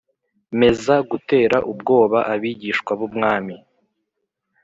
meza 0.59 0.95
gutera 1.09 1.57
ubwoba 1.71 2.19
abigishwa 2.33 2.91
b 2.99 3.01
Umwami 3.07 3.55